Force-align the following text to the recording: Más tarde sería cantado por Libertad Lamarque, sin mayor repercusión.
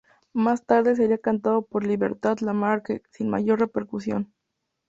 Más 0.33 0.65
tarde 0.65 0.95
sería 0.95 1.19
cantado 1.19 1.61
por 1.61 1.85
Libertad 1.85 2.39
Lamarque, 2.39 3.03
sin 3.11 3.29
mayor 3.29 3.59
repercusión. 3.59 4.33